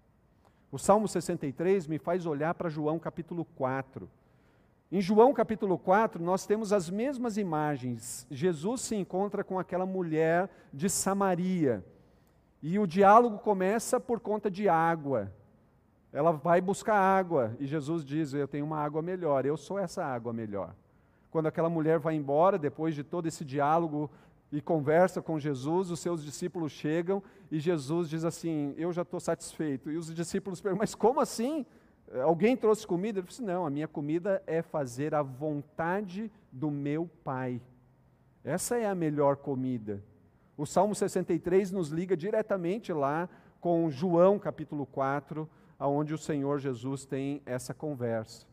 [0.71, 4.09] O Salmo 63 me faz olhar para João capítulo 4.
[4.93, 8.27] Em João capítulo 4, nós temos as mesmas imagens.
[8.31, 11.83] Jesus se encontra com aquela mulher de Samaria.
[12.63, 15.33] E o diálogo começa por conta de água.
[16.13, 20.05] Ela vai buscar água e Jesus diz: Eu tenho uma água melhor, eu sou essa
[20.05, 20.75] água melhor.
[21.31, 24.11] Quando aquela mulher vai embora, depois de todo esse diálogo
[24.51, 29.21] e conversa com Jesus, os seus discípulos chegam e Jesus diz assim: Eu já estou
[29.21, 29.91] satisfeito.
[29.91, 31.67] E os discípulos perguntam: Mas como assim?
[32.25, 33.19] Alguém trouxe comida?
[33.19, 37.61] Ele disse: Não, a minha comida é fazer a vontade do meu Pai.
[38.43, 40.03] Essa é a melhor comida.
[40.57, 43.29] O Salmo 63 nos liga diretamente lá
[43.61, 48.47] com João capítulo 4, aonde o Senhor Jesus tem essa conversa.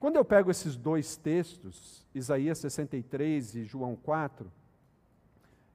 [0.00, 4.50] Quando eu pego esses dois textos, Isaías 63 e João 4,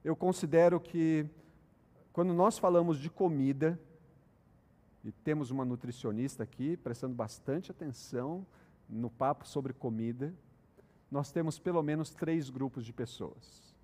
[0.04, 1.26] eu considero que
[2.12, 3.78] quando nós falamos de comida,
[5.02, 8.46] e temos uma nutricionista aqui prestando bastante atenção
[8.88, 10.34] no papo sobre comida,
[11.10, 13.74] nós temos pelo menos três grupos de pessoas.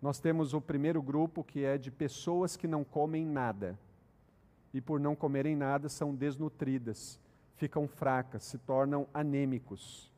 [0.00, 3.78] Nós temos o primeiro grupo que é de pessoas que não comem nada
[4.72, 7.18] e por não comerem nada são desnutridas,
[7.56, 10.10] ficam fracas, se tornam anêmicos,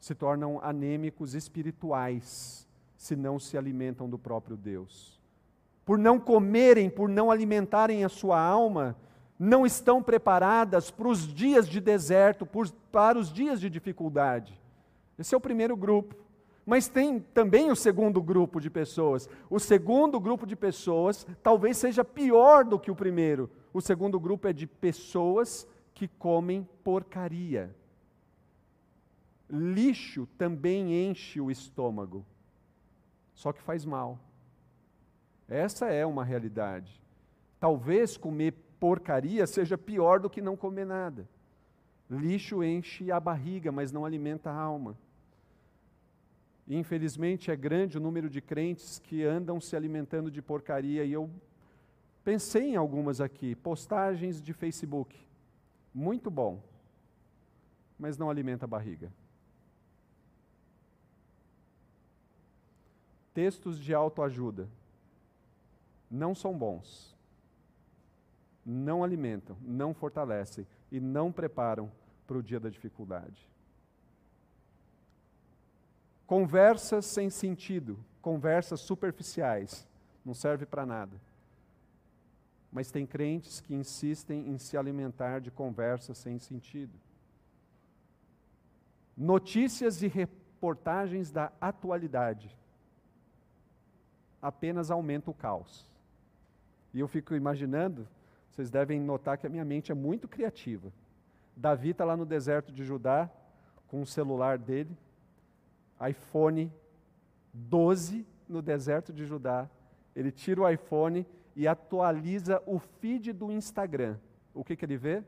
[0.00, 5.20] se tornam anêmicos espirituais, se não se alimentam do próprio Deus.
[5.84, 8.96] Por não comerem, por não alimentarem a sua alma,
[9.38, 12.48] não estão preparadas para os dias de deserto,
[12.90, 14.58] para os dias de dificuldade.
[15.18, 16.14] Esse é o primeiro grupo.
[16.64, 19.28] Mas tem também o segundo grupo de pessoas.
[19.48, 23.48] O segundo grupo de pessoas talvez seja pior do que o primeiro.
[23.76, 27.76] O segundo grupo é de pessoas que comem porcaria.
[29.50, 32.24] Lixo também enche o estômago,
[33.34, 34.18] só que faz mal.
[35.46, 37.02] Essa é uma realidade.
[37.60, 41.28] Talvez comer porcaria seja pior do que não comer nada.
[42.08, 44.96] Lixo enche a barriga, mas não alimenta a alma.
[46.66, 51.30] Infelizmente, é grande o número de crentes que andam se alimentando de porcaria, e eu
[52.26, 55.16] pensei em algumas aqui, postagens de Facebook.
[55.94, 56.60] Muito bom,
[57.96, 59.12] mas não alimenta a barriga.
[63.32, 64.68] Textos de autoajuda
[66.10, 67.16] não são bons,
[68.64, 71.92] não alimentam, não fortalecem e não preparam
[72.26, 73.48] para o dia da dificuldade.
[76.26, 79.86] Conversas sem sentido, conversas superficiais,
[80.24, 81.20] não serve para nada.
[82.72, 86.92] Mas tem crentes que insistem em se alimentar de conversas sem sentido.
[89.16, 92.54] Notícias e reportagens da atualidade
[94.42, 95.88] apenas aumenta o caos.
[96.92, 98.06] E eu fico imaginando,
[98.50, 100.92] vocês devem notar que a minha mente é muito criativa.
[101.56, 103.30] Davi está lá no deserto de Judá,
[103.88, 104.96] com o celular dele,
[106.08, 106.72] iPhone
[107.52, 109.68] 12 no deserto de Judá.
[110.14, 114.18] Ele tira o iPhone e atualiza o feed do Instagram.
[114.54, 115.24] O que, que ele vê?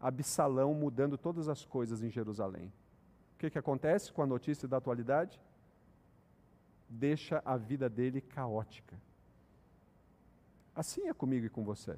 [0.00, 2.72] Absalão mudando todas as coisas em Jerusalém.
[3.34, 5.38] O que, que acontece com a notícia da atualidade?
[6.88, 8.96] Deixa a vida dele caótica.
[10.74, 11.96] Assim é comigo e com você.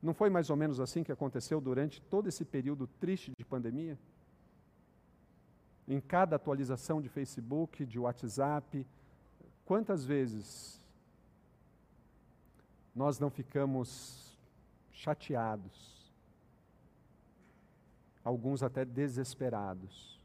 [0.00, 3.98] Não foi mais ou menos assim que aconteceu durante todo esse período triste de pandemia?
[5.90, 8.86] em cada atualização de Facebook, de WhatsApp.
[9.64, 10.79] Quantas vezes
[12.94, 14.38] nós não ficamos
[14.90, 16.12] chateados,
[18.24, 20.20] alguns até desesperados?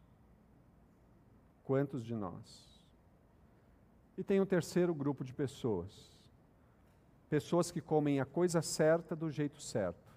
[1.64, 2.66] Quantos de nós?
[4.18, 6.16] E tem um terceiro grupo de pessoas.
[7.30, 10.16] Pessoas que comem a coisa certa do jeito certo.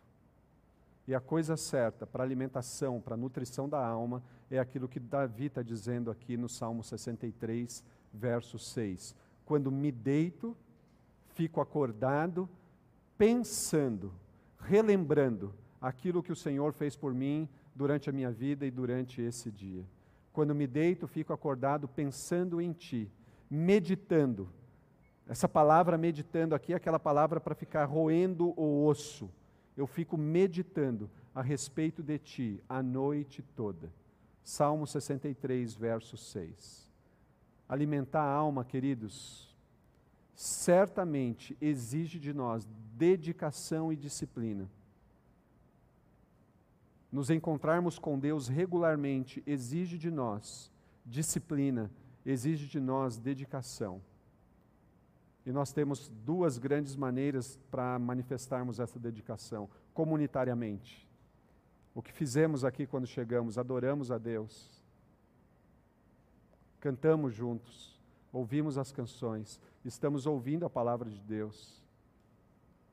[1.07, 5.63] E a coisa certa para alimentação, para nutrição da alma, é aquilo que Davi está
[5.63, 9.15] dizendo aqui no Salmo 63, verso 6.
[9.47, 10.55] Quando me deito,
[11.39, 12.49] fico acordado,
[13.17, 14.13] pensando,
[14.59, 19.49] relembrando aquilo que o Senhor fez por mim durante a minha vida e durante esse
[19.49, 19.87] dia.
[20.33, 23.09] Quando me deito, fico acordado pensando em Ti,
[23.49, 24.51] meditando.
[25.29, 29.31] Essa palavra meditando aqui é aquela palavra para ficar roendo o osso.
[29.77, 33.93] eu fico meditando a respeito de ti a noite toda.
[34.43, 36.91] Salmo 63, verso 6.
[37.69, 39.48] Alimentar a alma, queridos,
[40.39, 42.65] certamente exige de nós
[42.95, 44.71] dedicação e disciplina.
[47.11, 50.71] Nos encontrarmos com Deus regularmente exige de nós
[51.05, 51.91] disciplina,
[52.25, 54.01] exige de nós dedicação.
[55.45, 61.05] E nós temos duas grandes maneiras para manifestarmos essa dedicação comunitariamente.
[61.93, 64.71] O que fizemos aqui quando chegamos, adoramos a Deus,
[66.79, 67.99] cantamos juntos,
[68.33, 71.83] ouvimos as canções, estamos ouvindo a palavra de Deus.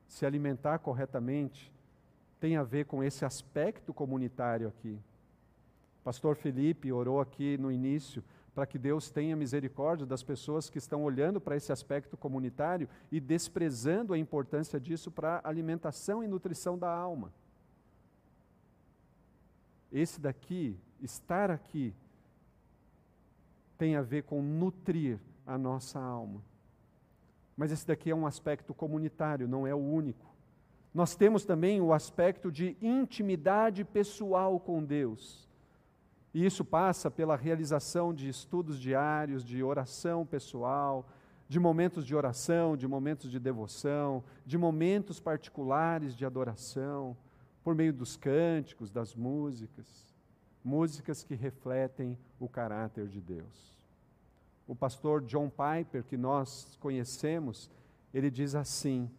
[0.07, 1.71] Se alimentar corretamente
[2.39, 4.97] tem a ver com esse aspecto comunitário aqui.
[6.03, 8.23] Pastor Felipe orou aqui no início
[8.53, 13.19] para que Deus tenha misericórdia das pessoas que estão olhando para esse aspecto comunitário e
[13.19, 17.33] desprezando a importância disso para a alimentação e nutrição da alma.
[19.91, 21.93] Esse daqui, estar aqui,
[23.77, 26.41] tem a ver com nutrir a nossa alma.
[27.55, 30.33] Mas esse daqui é um aspecto comunitário, não é o único.
[30.93, 35.49] Nós temos também o aspecto de intimidade pessoal com Deus.
[36.33, 41.07] E isso passa pela realização de estudos diários, de oração pessoal,
[41.47, 47.15] de momentos de oração, de momentos de devoção, de momentos particulares de adoração
[47.63, 50.13] por meio dos cânticos, das músicas,
[50.63, 53.74] músicas que refletem o caráter de Deus.
[54.67, 57.69] O pastor John Piper, que nós conhecemos,
[58.13, 59.09] ele diz assim: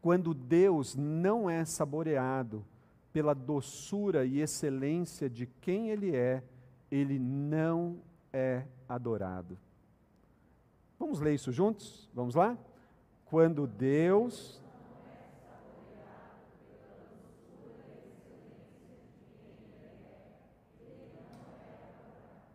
[0.00, 2.64] quando Deus não é saboreado
[3.12, 6.42] pela doçura e excelência de quem Ele é,
[6.90, 7.98] Ele não
[8.32, 9.58] é adorado.
[10.98, 12.08] Vamos ler isso juntos?
[12.14, 12.56] Vamos lá?
[13.26, 14.61] Quando Deus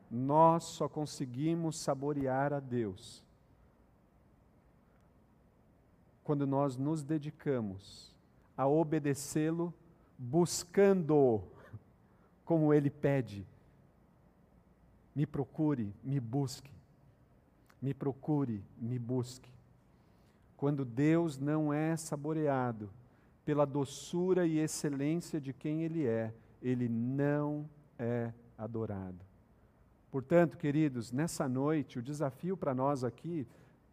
[0.10, 3.24] nós só conseguimos saborear a Deus
[6.24, 8.14] quando nós nos dedicamos
[8.58, 9.74] a obedecê-lo,
[10.18, 11.42] buscando
[12.44, 13.46] como ele pede.
[15.16, 16.72] Me procure, me busque.
[17.82, 19.50] Me procure, me busque.
[20.58, 22.90] Quando Deus não é saboreado
[23.46, 29.27] pela doçura e excelência de quem Ele é, Ele não é adorado.
[30.12, 33.46] Portanto, queridos, nessa noite, o desafio para nós aqui,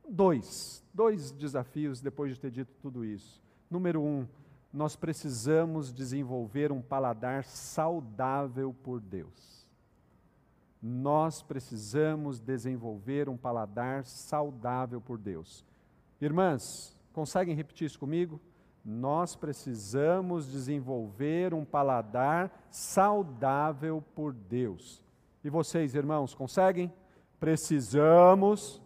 [0.08, 3.42] dois, dois desafios depois de ter dito tudo isso.
[3.70, 4.26] Número um,
[4.72, 9.66] nós precisamos desenvolver um paladar saudável por Deus.
[10.82, 15.64] Nós precisamos desenvolver um paladar saudável por Deus.
[16.20, 18.40] Irmãs, conseguem repetir isso comigo?
[18.84, 25.03] Nós precisamos desenvolver um paladar saudável por Deus.
[25.44, 26.90] E vocês, irmãos, conseguem?
[27.38, 28.80] Precisamos.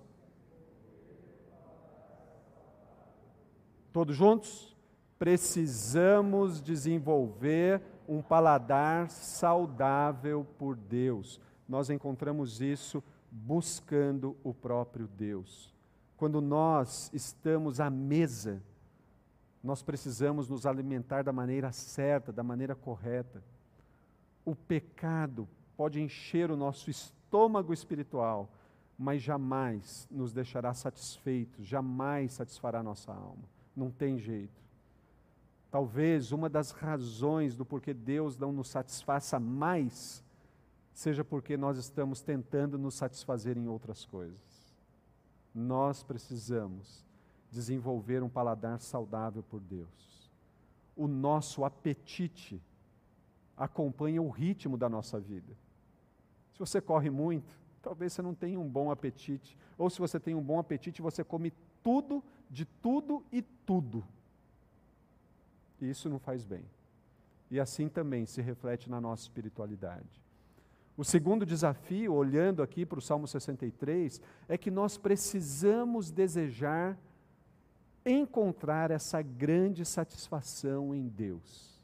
[3.92, 4.76] Todos juntos?
[5.20, 11.40] Precisamos desenvolver um paladar saudável por Deus.
[11.68, 15.72] Nós encontramos isso buscando o próprio Deus.
[16.16, 18.61] Quando nós estamos à mesa,
[19.62, 23.44] nós precisamos nos alimentar da maneira certa, da maneira correta.
[24.44, 25.48] O pecado
[25.79, 28.51] pode encher o nosso estômago espiritual,
[28.99, 33.45] mas jamais nos deixará satisfeitos, jamais satisfará nossa alma.
[33.76, 34.61] Não tem jeito.
[35.70, 40.24] Talvez uma das razões do porquê Deus não nos satisfaça mais
[40.93, 44.76] seja porque nós estamos tentando nos satisfazer em outras coisas.
[45.55, 47.07] Nós precisamos
[47.53, 50.29] desenvolver um paladar saudável por Deus.
[50.97, 52.61] O nosso apetite
[53.57, 55.57] acompanha o ritmo da nossa vida.
[56.59, 59.56] Se você corre muito, talvez você não tenha um bom apetite.
[59.78, 61.52] Ou se você tem um bom apetite, você come
[61.84, 64.04] tudo, de tudo e tudo.
[65.80, 66.64] E isso não faz bem.
[67.48, 70.20] E assim também se reflete na nossa espiritualidade.
[70.96, 76.98] O segundo desafio, olhando aqui para o Salmo 63, é que nós precisamos desejar
[78.04, 81.80] encontrar essa grande satisfação em Deus.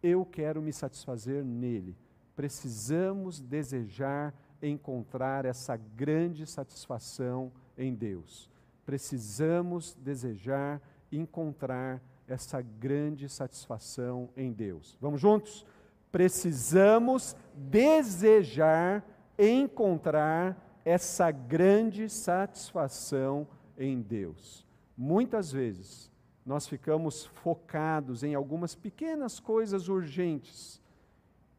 [0.00, 1.96] Eu quero me satisfazer nele
[2.36, 8.50] precisamos desejar encontrar essa grande satisfação em Deus.
[8.84, 10.80] Precisamos desejar
[11.10, 14.98] encontrar essa grande satisfação em Deus.
[15.00, 15.64] Vamos juntos?
[16.12, 19.04] Precisamos desejar
[19.38, 23.46] encontrar essa grande satisfação
[23.78, 24.64] em Deus.
[24.96, 26.10] Muitas vezes
[26.44, 30.80] nós ficamos focados em algumas pequenas coisas urgentes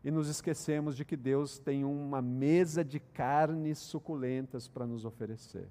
[0.03, 5.67] e nos esquecemos de que Deus tem uma mesa de carnes suculentas para nos oferecer.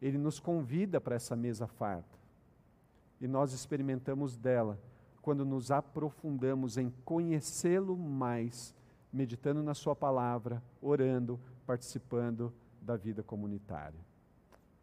[0.00, 2.18] Ele nos convida para essa mesa farta
[3.20, 4.78] e nós experimentamos dela
[5.20, 8.74] quando nos aprofundamos em conhecê-lo mais,
[9.12, 14.00] meditando na Sua palavra, orando, participando da vida comunitária.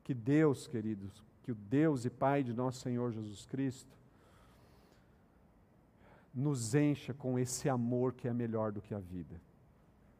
[0.04, 3.98] Que Deus, queridos, que o Deus e Pai de nosso Senhor Jesus Cristo
[6.36, 9.40] nos encha com esse amor que é melhor do que a vida.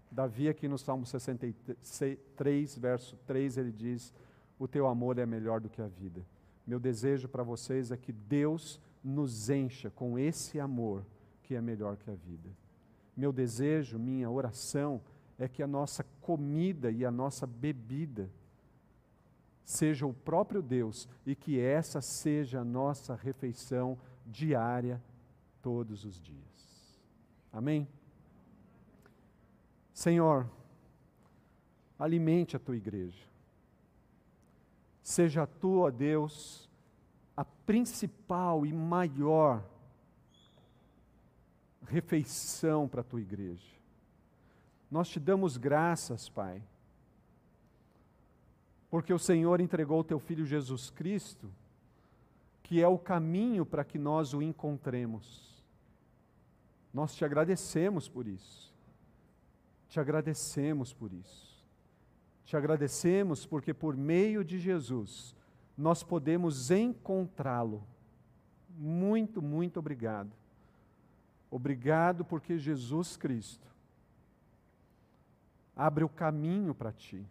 [0.10, 4.14] Davi, aqui no Salmo 63, verso 3, ele diz:
[4.58, 6.26] O teu amor é melhor do que a vida.
[6.66, 11.06] Meu desejo para vocês é que Deus nos encha com esse amor
[11.44, 12.50] que é melhor que a vida.
[13.16, 15.02] Meu desejo, minha oração
[15.38, 18.30] é que a nossa comida e a nossa bebida
[19.66, 25.02] seja o próprio Deus e que essa seja a nossa refeição diária
[25.66, 27.02] todos os dias.
[27.52, 27.88] Amém?
[29.92, 30.48] Senhor,
[31.98, 33.26] alimente a tua igreja.
[35.02, 36.70] Seja a tua, Deus,
[37.36, 39.68] a principal e maior
[41.88, 43.76] refeição para a tua igreja.
[44.92, 46.62] Nós te damos graças, Pai
[48.96, 51.52] porque o Senhor entregou o teu filho Jesus Cristo,
[52.64, 55.55] que é o caminho para que nós o encontremos.
[56.96, 58.74] Nós te agradecemos por isso.
[59.90, 61.62] Te agradecemos por isso.
[62.46, 65.36] Te agradecemos porque por meio de Jesus
[65.78, 67.86] nós podemos encontrá-lo.
[68.70, 70.32] Muito, muito obrigado.
[71.52, 73.68] Obrigado porque Jesus Cristo
[75.76, 77.28] abre o caminho para ti.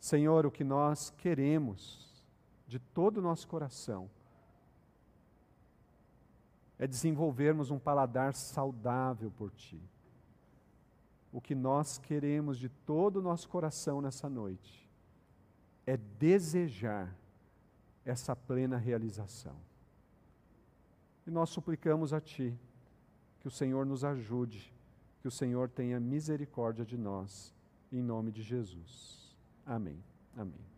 [0.00, 2.24] Senhor, o que nós queremos
[2.66, 4.10] de todo o nosso coração
[6.80, 9.78] é desenvolvermos um paladar saudável por Ti.
[11.30, 14.90] O que nós queremos de todo o nosso coração nessa noite
[15.86, 17.14] é desejar
[18.02, 19.54] essa plena realização.
[21.26, 22.58] E nós suplicamos a Ti
[23.40, 24.72] que o Senhor nos ajude,
[25.20, 27.54] que o Senhor tenha misericórdia de nós,
[27.92, 29.36] em nome de Jesus.
[29.66, 30.02] Amém.
[30.34, 30.69] Amém.